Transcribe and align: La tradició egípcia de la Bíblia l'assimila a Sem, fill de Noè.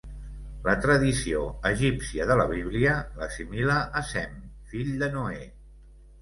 La 0.67 0.73
tradició 0.85 1.43
egípcia 1.69 2.27
de 2.31 2.37
la 2.39 2.47
Bíblia 2.53 2.95
l'assimila 3.19 3.77
a 4.01 4.03
Sem, 4.13 4.35
fill 4.73 4.91
de 5.05 5.13
Noè. 5.19 5.47